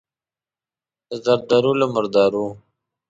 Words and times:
د 1.09 1.11
زردارو، 1.23 1.71
له 1.81 1.85
مردارو. 1.93 2.45